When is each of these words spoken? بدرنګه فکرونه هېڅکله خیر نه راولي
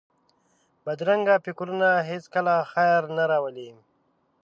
بدرنګه 0.85 1.35
فکرونه 1.45 1.89
هېڅکله 2.09 2.55
خیر 2.71 3.01
نه 3.17 3.23
راولي 3.31 3.69